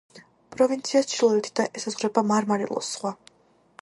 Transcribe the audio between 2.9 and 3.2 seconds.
ზღვა.